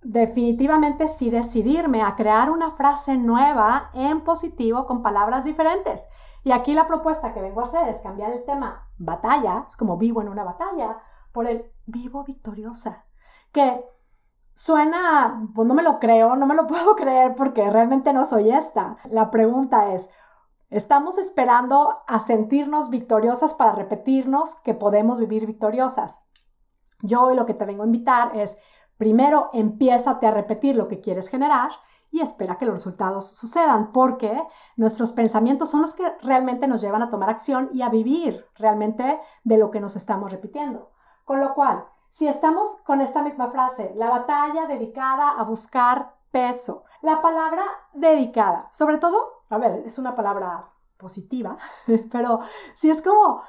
definitivamente 0.04 1.08
sí 1.08 1.30
decidirme 1.30 2.02
a 2.02 2.16
crear 2.16 2.52
una 2.52 2.72
frase 2.72 3.18
nueva 3.18 3.90
en 3.94 4.22
positivo 4.22 4.86
con 4.86 5.02
palabras 5.02 5.44
diferentes. 5.44 6.08
Y 6.44 6.52
aquí 6.52 6.74
la 6.74 6.88
propuesta 6.88 7.34
que 7.34 7.42
vengo 7.42 7.62
a 7.62 7.64
hacer 7.64 7.88
es 7.88 8.02
cambiar 8.02 8.32
el 8.32 8.44
tema 8.44 8.90
batalla, 8.98 9.64
es 9.68 9.76
como 9.76 9.98
vivo 9.98 10.22
en 10.22 10.30
una 10.30 10.44
batalla, 10.44 10.98
por 11.32 11.48
el 11.48 11.66
vivo 11.86 12.24
victoriosa, 12.24 13.06
que 13.52 13.86
suena, 14.54 15.50
pues 15.56 15.68
no 15.68 15.74
me 15.74 15.84
lo 15.84 16.00
creo, 16.00 16.36
no 16.36 16.46
me 16.46 16.56
lo 16.56 16.68
puedo 16.68 16.96
creer 16.96 17.36
porque 17.36 17.70
realmente 17.70 18.14
no 18.14 18.26
soy 18.26 18.52
esta. 18.52 18.98
La 19.10 19.32
pregunta 19.32 19.94
es, 19.94 20.10
¿estamos 20.70 21.18
esperando 21.18 22.04
a 22.08 22.20
sentirnos 22.20 22.90
victoriosas 22.90 23.54
para 23.54 23.74
repetirnos 23.74 24.56
que 24.62 24.74
podemos 24.74 25.20
vivir 25.20 25.46
victoriosas? 25.46 26.26
Yo 27.02 27.24
hoy 27.24 27.36
lo 27.36 27.46
que 27.46 27.54
te 27.54 27.66
vengo 27.66 27.84
a 27.84 27.88
invitar 27.88 28.36
es 28.36 28.58
Primero, 28.98 29.50
empiézate 29.54 30.28
a 30.28 30.32
repetir 30.32 30.76
lo 30.76 30.88
que 30.88 31.02
quieres 31.02 31.30
generar 31.30 31.72
y 32.12 32.22
espera 32.22 32.60
que 32.60 32.66
los 32.66 32.76
resultados 32.76 33.30
sucedan, 33.30 33.92
porque 33.92 34.40
nuestros 34.78 35.14
pensamientos 35.14 35.72
son 35.72 35.82
los 35.82 35.96
que 35.96 36.04
realmente 36.22 36.68
nos 36.68 36.82
llevan 36.82 37.02
a 37.02 37.10
tomar 37.10 37.30
acción 37.30 37.70
y 37.74 37.82
a 37.82 37.90
vivir 37.90 38.46
realmente 38.56 39.20
de 39.44 39.58
lo 39.58 39.72
que 39.72 39.82
nos 39.82 39.96
estamos 39.96 40.32
repitiendo. 40.32 40.92
Con 41.26 41.40
lo 41.40 41.56
cual, 41.56 41.86
si 42.10 42.28
estamos 42.28 42.82
con 42.86 43.02
esta 43.02 43.24
misma 43.24 43.50
frase, 43.50 43.94
la 43.96 44.12
batalla 44.12 44.68
dedicada 44.68 45.32
a 45.32 45.44
buscar 45.44 46.14
peso, 46.30 46.84
la 47.02 47.20
palabra 47.20 47.64
dedicada, 47.94 48.70
sobre 48.72 49.00
todo, 49.00 49.42
a 49.50 49.58
ver, 49.58 49.82
es 49.84 49.98
una 49.98 50.14
palabra 50.14 50.62
positiva, 50.98 51.58
pero 52.12 52.42
si 52.76 52.92
es 52.92 53.02
como, 53.02 53.42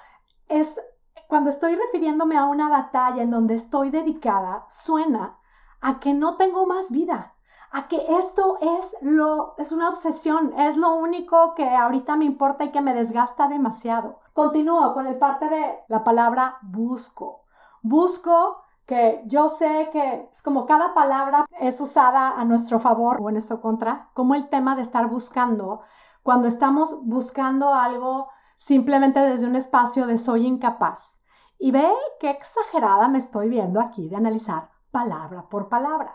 es 0.48 0.80
cuando 1.28 1.50
estoy 1.50 1.75
refiriéndome 1.75 2.37
a 2.37 2.45
una 2.45 2.69
batalla 2.69 3.23
en 3.23 3.31
donde 3.31 3.54
estoy 3.54 3.90
dedicada, 3.90 4.66
suena 4.69 5.38
a 5.81 6.00
que 6.00 6.14
no 6.14 6.37
tengo 6.37 6.66
más 6.66 6.90
vida, 6.90 7.35
a 7.71 7.88
que 7.88 8.04
esto 8.09 8.59
es 8.61 8.97
lo 9.02 9.54
es 9.59 9.73
una 9.73 9.88
obsesión, 9.88 10.52
es 10.59 10.76
lo 10.76 10.95
único 10.95 11.54
que 11.54 11.69
ahorita 11.69 12.16
me 12.16 12.25
importa 12.25 12.64
y 12.64 12.71
que 12.71 12.81
me 12.81 12.95
desgasta 12.95 13.49
demasiado. 13.49 14.19
Continúo 14.33 14.95
con 14.95 15.07
el 15.07 15.19
parte 15.19 15.49
de 15.49 15.81
la 15.88 16.04
palabra 16.04 16.59
busco. 16.62 17.43
Busco 17.83 18.62
que 18.87 19.23
yo 19.26 19.49
sé 19.49 19.88
que 19.93 20.28
es 20.31 20.43
como 20.43 20.66
cada 20.66 20.95
palabra 20.95 21.47
es 21.61 21.81
usada 21.81 22.38
a 22.38 22.45
nuestro 22.45 22.78
favor 22.78 23.21
o 23.21 23.28
en 23.28 23.35
nuestro 23.35 23.61
contra, 23.61 24.11
como 24.14 24.35
el 24.35 24.49
tema 24.49 24.76
de 24.76 24.83
estar 24.83 25.09
buscando, 25.09 25.81
cuando 26.23 26.49
estamos 26.49 27.04
buscando 27.04 27.75
algo 27.75 28.28
simplemente 28.64 29.21
desde 29.21 29.47
un 29.47 29.56
espacio 29.56 30.06
de 30.06 30.16
soy 30.16 30.47
incapaz. 30.47 31.23
Y 31.59 31.71
ve 31.71 31.87
qué 32.18 32.30
exagerada 32.30 33.09
me 33.09 33.18
estoy 33.18 33.50
viendo 33.50 33.78
aquí 33.78 34.09
de 34.09 34.16
analizar 34.16 34.71
palabra 34.90 35.50
por 35.50 35.68
palabra. 35.68 36.14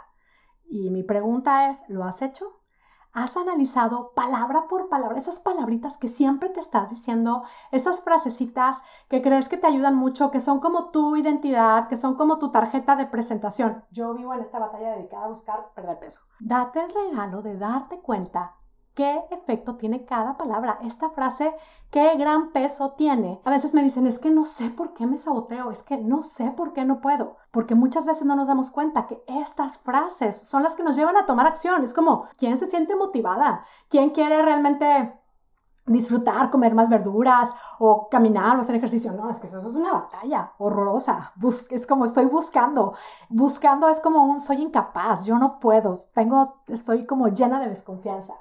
Y 0.68 0.89
mi 0.89 1.03
pregunta 1.03 1.70
es, 1.70 1.84
¿lo 1.89 2.03
has 2.03 2.24
hecho? 2.24 2.60
¿Has 3.13 3.38
analizado 3.38 4.13
palabra 4.15 4.68
por 4.68 4.89
palabra 4.89 5.20
esas 5.20 5.39
palabritas 5.39 6.00
que 6.00 6.08
siempre 6.08 6.50
te 6.50 6.60
estás 6.60 6.89
diciendo, 6.89 7.44
esas 7.72 8.03
frasecitas 8.03 8.82
que 9.10 9.22
crees 9.22 9.48
que 9.48 9.58
te 9.58 9.68
ayudan 9.68 9.96
mucho, 9.96 10.32
que 10.32 10.39
son 10.39 10.60
como 10.60 10.89
tu 10.89 11.15
identidad, 11.15 11.88
que 11.88 11.98
son 11.98 12.15
como 12.15 12.39
tu 12.39 12.51
tarjeta 12.51 12.96
de 12.96 13.06
presentación? 13.06 13.84
Yo 13.91 14.15
vivo 14.15 14.34
en 14.34 14.41
esta 14.41 14.58
batalla 14.58 14.96
dedicada 14.96 15.25
a 15.25 15.29
buscar 15.29 15.72
perder 15.75 16.00
peso. 16.00 16.22
Date 16.39 16.82
el 16.82 16.89
regalo 16.91 17.44
de 17.44 17.58
darte 17.58 18.00
cuenta 18.00 18.59
qué 19.00 19.24
efecto 19.32 19.77
tiene 19.77 20.03
cada 20.03 20.36
palabra. 20.36 20.77
Esta 20.84 21.10
frase, 21.10 21.56
qué 21.89 22.18
gran 22.18 22.51
peso 22.51 22.96
tiene. 22.98 23.39
A 23.46 23.50
veces 23.50 23.74
me 23.74 23.82
dicen, 23.82 24.06
es 24.06 24.20
que 24.20 24.29
no 24.29 24.44
sé 24.44 24.72
por 24.72 24.94
qué 24.94 25.08
me 25.08 25.15
saboteo, 25.15 25.72
es 25.72 25.84
que 25.84 25.96
no 25.96 26.22
sé 26.22 26.51
por 26.51 26.74
qué 26.74 26.84
no 26.84 27.00
puedo. 27.00 27.38
Porque 27.50 27.75
muchas 27.75 28.06
veces 28.06 28.25
no 28.25 28.36
nos 28.36 28.48
damos 28.48 28.72
cuenta 28.72 29.08
que 29.08 29.24
estas 29.25 29.77
frases 29.77 30.38
son 30.38 30.63
las 30.63 30.75
que 30.75 30.84
nos 30.84 30.98
llevan 30.98 31.15
a 31.15 31.25
tomar 31.25 31.48
acción. 31.48 31.82
Es 31.82 31.94
como, 31.94 32.25
¿quién 32.38 32.58
se 32.58 32.70
siente 32.70 32.94
motivada? 32.98 33.63
¿Quién 33.88 34.10
quiere 34.10 34.41
realmente 34.41 35.13
disfrutar, 35.86 36.51
comer 36.51 36.75
más 36.75 36.89
verduras 36.89 37.56
o 37.79 38.10
caminar 38.10 38.58
o 38.58 38.60
hacer 38.60 38.75
ejercicio. 38.75 39.13
No, 39.13 39.29
es 39.29 39.39
que 39.39 39.48
eso 39.48 39.60
es 39.60 39.75
una 39.75 39.94
batalla 39.94 40.51
horrorosa. 40.58 41.34
es 41.72 41.88
como 41.88 42.03
estoy 42.03 42.25
buscando. 42.25 42.96
Buscando 43.29 43.88
es 43.88 44.01
como 44.01 44.25
un 44.25 44.41
soy 44.41 44.62
incapaz, 44.62 45.25
yo 45.25 45.39
no 45.39 45.58
puedo, 45.62 45.94
tengo, 46.13 46.62
estoy 46.68 47.06
como 47.06 47.29
llena 47.29 47.62
de 47.62 47.70
desconfianza 47.70 48.34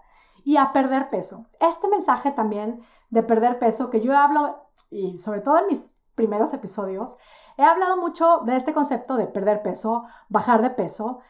y 0.49 0.57
a 0.57 0.73
perder 0.73 1.11
peso. 1.11 1.45
Este 1.61 1.89
mensaje 1.89 2.31
también 2.31 2.83
de 3.11 3.23
perder 3.23 3.59
peso 3.59 3.91
que 3.91 4.01
yo 4.01 4.17
hablo, 4.17 4.71
y 4.89 5.19
sobre 5.19 5.43
todo 5.43 5.59
en 5.59 5.67
mis 5.67 5.93
primeros 6.15 6.55
episodios, 6.55 7.19
he 7.59 7.65
hablado 7.65 7.99
mucho 7.99 8.39
de 8.47 8.57
este 8.57 8.73
concepto 8.73 9.19
de 9.19 9.27
perder 9.27 9.61
peso, 9.61 10.07
bajar 10.31 10.63
de 10.63 10.71
peso. 10.71 11.21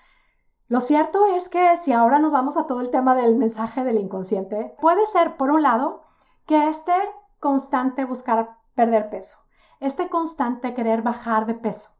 Lo 0.69 0.81
cierto 0.81 1.27
es 1.35 1.49
que 1.49 1.77
si 1.77 1.93
ahora 1.93 2.21
nos 2.21 2.31
vamos 2.31 2.57
a 2.57 2.69
todo 2.69 2.81
el 2.81 2.93
tema 2.93 3.17
del 3.17 3.35
mensaje 3.35 3.83
del 3.83 3.99
inconsciente, 3.99 4.77
puede 4.81 5.05
ser, 5.05 5.37
por 5.37 5.51
un 5.51 5.63
lado, 5.63 6.05
que 6.47 6.69
este 6.69 6.95
constante 7.41 8.05
buscar 8.05 8.59
perder 8.77 9.11
peso, 9.11 9.39
este 9.81 10.09
constante 10.09 10.75
querer 10.75 11.03
bajar 11.03 11.45
de 11.47 11.55
peso, 11.55 11.91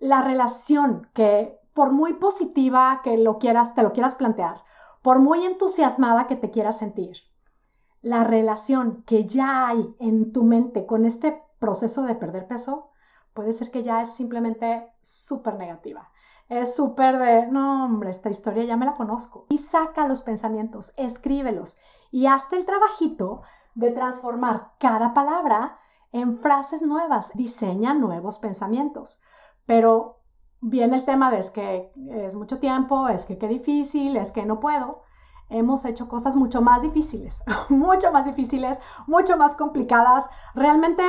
la 0.00 0.20
relación 0.20 1.08
que 1.14 1.58
por 1.72 1.92
muy 1.92 2.12
positiva 2.12 3.00
que 3.02 3.16
lo 3.16 3.38
quieras, 3.38 3.74
te 3.74 3.82
lo 3.82 3.94
quieras 3.94 4.16
plantear, 4.16 4.62
por 5.02 5.18
muy 5.18 5.44
entusiasmada 5.44 6.26
que 6.26 6.36
te 6.36 6.50
quieras 6.50 6.78
sentir, 6.78 7.18
la 8.00 8.24
relación 8.24 9.02
que 9.04 9.26
ya 9.26 9.68
hay 9.68 9.94
en 10.00 10.32
tu 10.32 10.44
mente 10.44 10.86
con 10.86 11.04
este 11.04 11.42
proceso 11.58 12.02
de 12.02 12.16
perder 12.16 12.48
peso 12.48 12.90
puede 13.34 13.52
ser 13.52 13.70
que 13.70 13.82
ya 13.82 14.02
es 14.02 14.10
simplemente 14.10 14.86
súper 15.00 15.54
negativa. 15.54 16.10
Es 16.48 16.74
súper 16.74 17.18
de, 17.18 17.46
no 17.46 17.84
hombre, 17.84 18.10
esta 18.10 18.28
historia 18.28 18.64
ya 18.64 18.76
me 18.76 18.86
la 18.86 18.94
conozco. 18.94 19.46
Y 19.48 19.58
saca 19.58 20.06
los 20.06 20.22
pensamientos, 20.22 20.92
escríbelos 20.96 21.78
y 22.10 22.26
hazte 22.26 22.56
el 22.56 22.66
trabajito 22.66 23.42
de 23.74 23.90
transformar 23.92 24.72
cada 24.78 25.14
palabra 25.14 25.78
en 26.10 26.38
frases 26.40 26.82
nuevas. 26.82 27.32
Diseña 27.34 27.94
nuevos 27.94 28.38
pensamientos. 28.38 29.22
Pero 29.64 30.21
viene 30.62 30.96
el 30.96 31.04
tema 31.04 31.30
de 31.30 31.38
es 31.38 31.50
que 31.50 31.92
es 32.08 32.36
mucho 32.36 32.58
tiempo, 32.58 33.08
es 33.08 33.26
que 33.26 33.36
qué 33.36 33.48
difícil, 33.48 34.16
es 34.16 34.30
que 34.30 34.46
no 34.46 34.60
puedo. 34.60 35.02
Hemos 35.50 35.84
hecho 35.84 36.08
cosas 36.08 36.36
mucho 36.36 36.62
más 36.62 36.80
difíciles, 36.80 37.42
mucho 37.68 38.10
más 38.12 38.24
difíciles, 38.24 38.80
mucho 39.06 39.36
más 39.36 39.56
complicadas, 39.56 40.30
realmente 40.54 41.02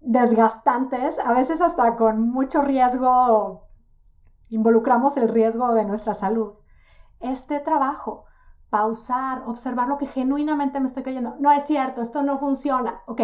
desgastantes, 0.00 1.18
a 1.18 1.32
veces 1.32 1.60
hasta 1.60 1.96
con 1.96 2.30
mucho 2.30 2.62
riesgo, 2.62 3.68
involucramos 4.48 5.16
el 5.16 5.28
riesgo 5.28 5.74
de 5.74 5.84
nuestra 5.84 6.14
salud. 6.14 6.54
Este 7.20 7.60
trabajo, 7.60 8.24
pausar, 8.70 9.42
observar 9.46 9.88
lo 9.88 9.98
que 9.98 10.06
genuinamente 10.06 10.80
me 10.80 10.86
estoy 10.86 11.02
creyendo, 11.02 11.36
no 11.38 11.52
es 11.52 11.64
cierto, 11.64 12.00
esto 12.02 12.22
no 12.22 12.38
funciona, 12.38 13.02
ok, 13.06 13.20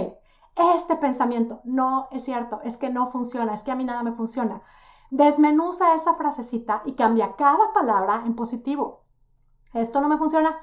este 0.74 0.96
pensamiento, 0.96 1.60
no 1.64 2.08
es 2.10 2.24
cierto, 2.24 2.60
es 2.62 2.76
que 2.76 2.90
no 2.90 3.06
funciona, 3.06 3.54
es 3.54 3.62
que 3.62 3.70
a 3.70 3.76
mí 3.76 3.84
nada 3.84 4.02
me 4.02 4.12
funciona 4.12 4.62
Desmenuza 5.10 5.94
esa 5.94 6.14
frasecita 6.14 6.82
y 6.84 6.94
cambia 6.94 7.36
cada 7.36 7.72
palabra 7.72 8.22
en 8.26 8.34
positivo. 8.36 9.04
Esto 9.72 10.00
no 10.00 10.08
me 10.08 10.18
funciona, 10.18 10.58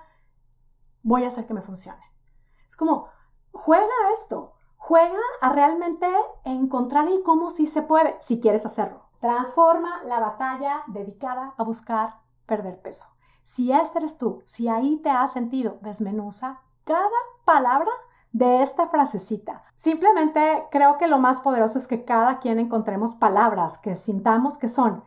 voy 1.04 1.24
a 1.24 1.30
hacer 1.30 1.48
que 1.48 1.54
me 1.54 1.62
funcione. 1.62 2.02
Es 2.68 2.76
como, 2.76 3.08
juega 3.52 3.86
a 3.86 4.14
esto, 4.14 4.54
juega 4.78 5.20
a 5.42 5.50
realmente 5.50 6.08
encontrar 6.44 7.08
el 7.08 7.24
cómo 7.24 7.50
sí 7.50 7.66
se 7.66 7.82
puede, 7.82 8.18
si 8.22 8.40
quieres 8.40 8.66
hacerlo. 8.66 9.06
Transforma 9.20 10.04
la 10.04 10.20
batalla 10.20 10.84
dedicada 10.88 11.56
a 11.58 11.64
buscar 11.64 12.22
perder 12.46 12.82
peso. 12.82 13.08
Si 13.44 13.72
este 13.72 14.00
eres 14.00 14.18
tú, 14.18 14.42
si 14.46 14.68
ahí 14.68 14.98
te 14.98 15.10
has 15.10 15.34
sentido, 15.34 15.78
desmenuza 15.82 16.62
cada 16.84 17.10
palabra 17.46 17.92
de 18.36 18.62
esta 18.62 18.86
frasecita. 18.86 19.64
Simplemente 19.78 20.66
creo 20.70 20.98
que 20.98 21.08
lo 21.08 21.20
más 21.20 21.40
poderoso 21.40 21.80
es 21.80 21.88
que 21.88 22.04
cada 22.04 22.40
quien 22.40 22.60
encontremos 22.60 23.14
palabras 23.14 23.78
que 23.78 23.96
sintamos 23.96 24.58
que 24.58 24.68
son 24.68 25.06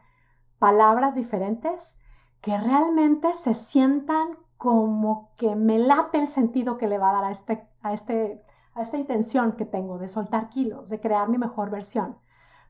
palabras 0.59 1.15
diferentes, 1.15 1.99
que 2.41 2.57
realmente 2.57 3.35
se 3.35 3.53
sientan 3.53 4.39
como 4.57 5.35
que 5.37 5.57
me 5.57 5.79
late 5.79 6.19
el 6.19 6.27
sentido 6.27 6.79
que 6.79 6.89
le 6.89 6.97
va 6.97 7.11
a 7.11 7.13
dar 7.13 7.25
a, 7.25 7.31
este, 7.31 7.69
a, 7.83 7.93
este, 7.93 8.43
a 8.73 8.81
esta 8.81 8.97
intención 8.97 9.53
que 9.53 9.67
tengo 9.67 9.99
de 9.99 10.09
soltar 10.09 10.49
kilos, 10.49 10.89
de 10.89 10.99
crear 10.99 11.29
mi 11.29 11.37
mejor 11.37 11.69
versión. 11.69 12.17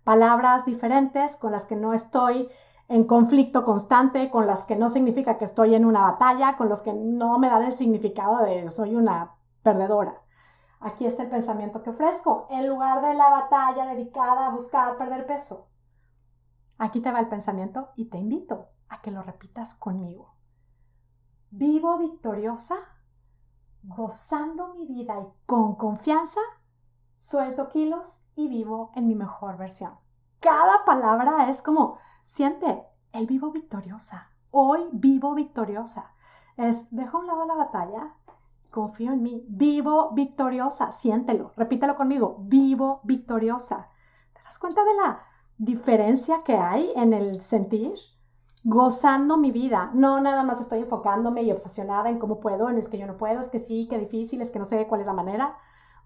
Palabras 0.02 0.64
diferentes 0.66 1.36
con 1.36 1.52
las 1.52 1.66
que 1.66 1.76
no 1.76 1.94
estoy 1.94 2.48
en 2.88 3.04
conflicto 3.04 3.62
constante, 3.62 4.28
con 4.28 4.48
las 4.48 4.64
que 4.64 4.74
no 4.74 4.88
significa 4.88 5.38
que 5.38 5.44
estoy 5.44 5.76
en 5.76 5.84
una 5.84 6.02
batalla, 6.02 6.56
con 6.56 6.68
los 6.68 6.82
que 6.82 6.94
no 6.94 7.38
me 7.38 7.48
dan 7.48 7.62
el 7.62 7.72
significado 7.72 8.38
de 8.38 8.68
soy 8.70 8.96
una 8.96 9.36
perdedora. 9.62 10.24
Aquí 10.80 11.06
está 11.06 11.24
el 11.24 11.30
pensamiento 11.30 11.82
que 11.82 11.90
ofrezco. 11.90 12.46
En 12.50 12.68
lugar 12.68 13.02
de 13.02 13.14
la 13.14 13.30
batalla 13.30 13.86
dedicada 13.86 14.46
a 14.46 14.50
buscar 14.50 14.96
perder 14.96 15.26
peso. 15.26 15.68
Aquí 16.78 17.00
te 17.00 17.10
va 17.10 17.20
el 17.20 17.28
pensamiento 17.28 17.90
y 17.96 18.06
te 18.06 18.18
invito 18.18 18.68
a 18.88 19.00
que 19.02 19.10
lo 19.10 19.22
repitas 19.22 19.74
conmigo. 19.74 20.34
Vivo 21.50 21.98
victoriosa, 21.98 22.76
gozando 23.82 24.74
mi 24.74 24.86
vida 24.86 25.18
y 25.20 25.46
con 25.46 25.74
confianza, 25.74 26.40
suelto 27.16 27.68
kilos 27.68 28.28
y 28.36 28.48
vivo 28.48 28.92
en 28.94 29.08
mi 29.08 29.14
mejor 29.14 29.56
versión. 29.56 29.98
Cada 30.40 30.84
palabra 30.84 31.50
es 31.50 31.62
como, 31.62 31.98
siente, 32.24 32.86
el 33.12 33.26
vivo 33.26 33.50
victoriosa. 33.50 34.30
Hoy 34.50 34.88
vivo 34.92 35.34
victoriosa. 35.34 36.14
Es, 36.56 36.94
deja 36.94 37.16
a 37.16 37.20
un 37.20 37.26
lado 37.26 37.44
la 37.46 37.54
batalla 37.54 38.14
confío 38.70 39.12
en 39.12 39.22
mí, 39.22 39.44
vivo 39.48 40.10
victoriosa, 40.12 40.92
siéntelo, 40.92 41.52
repítelo 41.56 41.96
conmigo, 41.96 42.36
vivo 42.40 43.00
victoriosa. 43.04 43.86
¿Te 44.34 44.42
das 44.42 44.58
cuenta 44.58 44.84
de 44.84 44.94
la 44.94 45.20
diferencia 45.56 46.42
que 46.44 46.56
hay 46.56 46.92
en 46.94 47.12
el 47.12 47.40
sentir? 47.40 47.94
Gozando 48.64 49.36
mi 49.36 49.50
vida, 49.50 49.90
no 49.94 50.20
nada 50.20 50.42
más 50.42 50.60
estoy 50.60 50.80
enfocándome 50.80 51.42
y 51.42 51.52
obsesionada 51.52 52.10
en 52.10 52.18
cómo 52.18 52.40
puedo, 52.40 52.68
en 52.68 52.76
es 52.76 52.88
que 52.88 52.98
yo 52.98 53.06
no 53.06 53.16
puedo, 53.16 53.40
es 53.40 53.48
que 53.48 53.58
sí, 53.58 53.86
que 53.88 53.98
difícil, 53.98 54.42
es 54.42 54.50
que 54.50 54.58
no 54.58 54.64
sé 54.64 54.86
cuál 54.86 55.00
es 55.00 55.06
la 55.06 55.12
manera. 55.12 55.56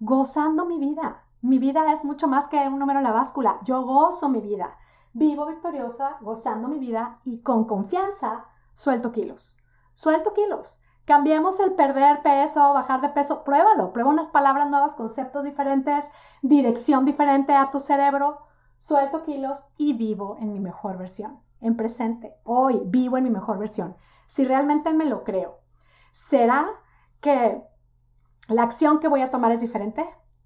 Gozando 0.01 0.67
mi 0.67 0.79
vida. 0.79 1.25
Mi 1.41 1.59
vida 1.59 1.93
es 1.93 2.05
mucho 2.05 2.29
más 2.29 2.49
que 2.49 2.69
un 2.69 2.79
número 2.79 3.01
en 3.01 3.05
la 3.05 3.13
báscula. 3.13 3.59
Yo 3.65 3.83
gozo 3.83 4.29
mi 4.29 4.41
vida. 4.41 4.79
vivo 5.15 5.45
victoriosa, 5.45 6.17
gozando 6.21 6.69
mi 6.69 6.79
vida 6.79 7.19
y 7.25 7.41
con 7.43 7.67
confianza 7.67 8.47
suelto 8.75 9.13
kilos. 9.13 9.59
Suelto 9.95 10.33
kilos. 10.33 10.83
Cambiemos 11.05 11.59
el 11.59 11.73
perder 11.73 12.23
peso, 12.23 12.73
bajar 12.75 13.01
de 13.01 13.09
peso, 13.09 13.43
pruébalo, 13.43 13.93
prueba 13.93 14.11
unas 14.11 14.29
palabras 14.29 14.71
nuevas, 14.71 14.95
conceptos 14.95 15.43
diferentes, 15.45 16.11
dirección 16.43 17.05
diferente 17.05 17.55
a 17.55 17.71
tu 17.71 17.81
cerebro. 17.81 18.39
Suelto 18.79 19.25
kilos 19.25 19.67
y 19.77 19.95
vivo 19.95 20.37
en 20.41 20.53
mi 20.53 20.61
mejor 20.61 20.99
versión, 20.99 21.41
en 21.61 21.77
presente. 21.77 22.37
Hoy 22.45 22.83
vivo 22.85 23.17
en 23.17 23.25
mi 23.25 23.31
mejor 23.31 23.59
versión. 23.59 23.97
Si 24.27 24.45
realmente 24.45 24.93
me 24.93 25.05
lo 25.05 25.25
creo, 25.25 25.59
¿será 26.13 26.69
que 27.21 27.63
la 28.49 28.63
acción 28.63 29.01
que 29.01 29.09
voy 29.09 29.23
a 29.23 29.31
tomar 29.31 29.51
es 29.53 29.61
diferente? 29.61 30.05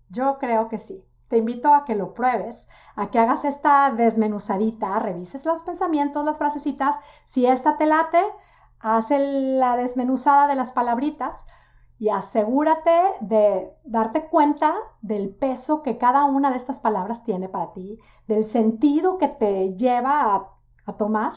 Yo 0.08 0.38
creo 0.38 0.68
que 0.68 0.78
sí. 0.78 1.06
Te 1.28 1.38
invito 1.38 1.74
a 1.74 1.84
que 1.84 1.96
lo 1.96 2.14
pruebes, 2.14 2.68
a 2.94 3.10
que 3.10 3.18
hagas 3.18 3.44
esta 3.44 3.90
desmenuzadita, 3.90 4.98
revises 5.00 5.44
los 5.44 5.62
pensamientos, 5.62 6.24
las 6.24 6.38
frasecitas. 6.38 6.96
Si 7.26 7.46
esta 7.46 7.76
te 7.76 7.86
late, 7.86 8.22
haz 8.86 9.10
la 9.10 9.76
desmenuzada 9.76 10.46
de 10.46 10.54
las 10.54 10.70
palabritas 10.70 11.46
y 11.98 12.10
asegúrate 12.10 12.96
de 13.20 13.76
darte 13.84 14.28
cuenta 14.28 14.76
del 15.02 15.34
peso 15.34 15.82
que 15.82 15.98
cada 15.98 16.24
una 16.24 16.52
de 16.52 16.56
estas 16.56 16.78
palabras 16.78 17.24
tiene 17.24 17.48
para 17.48 17.72
ti, 17.72 17.98
del 18.28 18.44
sentido 18.44 19.18
que 19.18 19.26
te 19.26 19.74
lleva 19.76 20.36
a, 20.36 20.52
a 20.84 20.92
tomar 20.92 21.32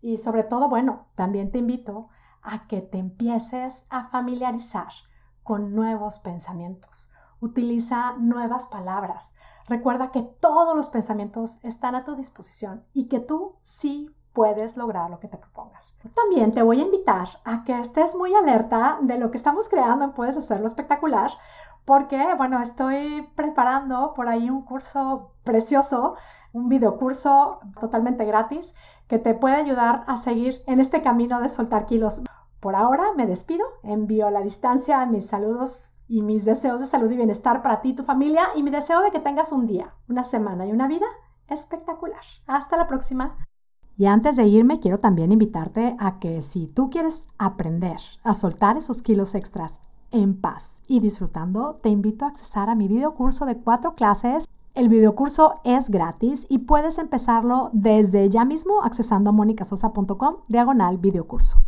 y 0.00 0.16
sobre 0.16 0.42
todo, 0.42 0.70
bueno, 0.70 1.08
también 1.16 1.50
te 1.50 1.58
invito 1.58 2.08
a 2.40 2.66
que 2.66 2.80
te 2.80 2.98
empieces 2.98 3.86
a 3.90 4.04
familiarizar 4.04 4.88
con 5.42 5.74
nuevos 5.74 6.18
pensamientos. 6.20 7.10
Utiliza 7.40 8.14
nuevas 8.16 8.68
palabras. 8.68 9.34
Recuerda 9.68 10.12
que 10.12 10.22
todos 10.22 10.74
los 10.74 10.88
pensamientos 10.88 11.62
están 11.62 11.94
a 11.94 12.04
tu 12.04 12.16
disposición 12.16 12.86
y 12.94 13.08
que 13.08 13.20
tú 13.20 13.56
sí 13.60 14.15
puedes 14.36 14.76
lograr 14.76 15.08
lo 15.08 15.18
que 15.18 15.28
te 15.28 15.38
propongas. 15.38 15.96
También 16.14 16.52
te 16.52 16.62
voy 16.62 16.80
a 16.80 16.84
invitar 16.84 17.26
a 17.46 17.64
que 17.64 17.80
estés 17.80 18.14
muy 18.14 18.34
alerta 18.34 18.98
de 19.00 19.18
lo 19.18 19.30
que 19.30 19.38
estamos 19.38 19.70
creando 19.70 20.12
Puedes 20.12 20.36
Hacerlo 20.36 20.66
Espectacular, 20.66 21.30
porque, 21.86 22.34
bueno, 22.36 22.60
estoy 22.60 23.26
preparando 23.34 24.12
por 24.14 24.28
ahí 24.28 24.50
un 24.50 24.60
curso 24.60 25.30
precioso, 25.42 26.16
un 26.52 26.68
videocurso 26.68 27.60
totalmente 27.80 28.26
gratis 28.26 28.74
que 29.08 29.18
te 29.18 29.32
puede 29.32 29.56
ayudar 29.56 30.04
a 30.06 30.18
seguir 30.18 30.62
en 30.66 30.80
este 30.80 31.00
camino 31.00 31.40
de 31.40 31.48
soltar 31.48 31.86
kilos. 31.86 32.20
Por 32.60 32.76
ahora 32.76 33.12
me 33.16 33.26
despido, 33.26 33.64
envío 33.82 34.26
a 34.26 34.30
la 34.30 34.42
distancia 34.42 35.06
mis 35.06 35.26
saludos 35.26 35.92
y 36.08 36.20
mis 36.20 36.44
deseos 36.44 36.80
de 36.80 36.86
salud 36.86 37.10
y 37.10 37.16
bienestar 37.16 37.62
para 37.62 37.80
ti 37.80 37.90
y 37.90 37.94
tu 37.94 38.02
familia 38.02 38.48
y 38.54 38.62
mi 38.62 38.70
deseo 38.70 39.00
de 39.00 39.10
que 39.10 39.20
tengas 39.20 39.50
un 39.50 39.66
día, 39.66 39.94
una 40.10 40.24
semana 40.24 40.66
y 40.66 40.72
una 40.72 40.88
vida 40.88 41.06
espectacular. 41.48 42.20
Hasta 42.46 42.76
la 42.76 42.86
próxima. 42.86 43.45
Y 43.98 44.06
antes 44.06 44.36
de 44.36 44.44
irme, 44.44 44.78
quiero 44.78 44.98
también 44.98 45.32
invitarte 45.32 45.96
a 45.98 46.18
que 46.18 46.42
si 46.42 46.66
tú 46.66 46.90
quieres 46.90 47.28
aprender 47.38 47.96
a 48.24 48.34
soltar 48.34 48.76
esos 48.76 49.02
kilos 49.02 49.34
extras 49.34 49.80
en 50.10 50.38
paz 50.38 50.82
y 50.86 51.00
disfrutando, 51.00 51.74
te 51.82 51.88
invito 51.88 52.24
a 52.24 52.28
accesar 52.28 52.68
a 52.68 52.74
mi 52.74 52.88
videocurso 52.88 53.46
de 53.46 53.56
cuatro 53.56 53.94
clases. 53.94 54.46
El 54.74 54.90
videocurso 54.90 55.60
es 55.64 55.88
gratis 55.88 56.46
y 56.50 56.58
puedes 56.58 56.98
empezarlo 56.98 57.70
desde 57.72 58.28
ya 58.28 58.44
mismo 58.44 58.82
accesando 58.82 59.30
a 59.30 59.32
monicasosa.com 59.32 60.36
diagonal 60.48 60.98
videocurso. 60.98 61.62